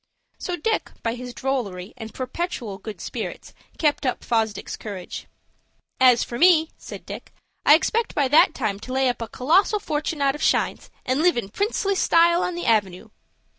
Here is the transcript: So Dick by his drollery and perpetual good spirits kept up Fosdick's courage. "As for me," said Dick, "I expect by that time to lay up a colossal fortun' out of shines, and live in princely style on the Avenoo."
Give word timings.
So 0.39 0.55
Dick 0.55 0.89
by 1.03 1.13
his 1.13 1.31
drollery 1.31 1.93
and 1.95 2.11
perpetual 2.11 2.79
good 2.79 2.99
spirits 2.99 3.53
kept 3.77 4.03
up 4.03 4.23
Fosdick's 4.23 4.75
courage. 4.75 5.27
"As 5.99 6.23
for 6.23 6.39
me," 6.39 6.71
said 6.75 7.05
Dick, 7.05 7.31
"I 7.67 7.75
expect 7.75 8.15
by 8.15 8.27
that 8.29 8.55
time 8.55 8.79
to 8.79 8.93
lay 8.93 9.09
up 9.09 9.21
a 9.21 9.27
colossal 9.27 9.79
fortun' 9.79 10.19
out 10.19 10.33
of 10.33 10.41
shines, 10.41 10.89
and 11.05 11.21
live 11.21 11.37
in 11.37 11.49
princely 11.49 11.93
style 11.93 12.41
on 12.41 12.55
the 12.55 12.65
Avenoo." 12.65 13.11